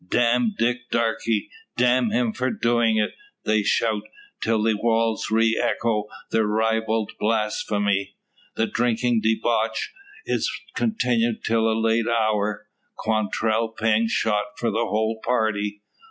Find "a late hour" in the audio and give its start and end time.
11.71-12.67